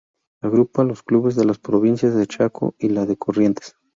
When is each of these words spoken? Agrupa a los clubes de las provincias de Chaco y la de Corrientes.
Agrupa 0.41 0.81
a 0.81 0.85
los 0.85 1.03
clubes 1.03 1.35
de 1.35 1.45
las 1.45 1.59
provincias 1.59 2.15
de 2.15 2.25
Chaco 2.25 2.73
y 2.79 2.89
la 2.89 3.05
de 3.05 3.17
Corrientes. 3.17 3.75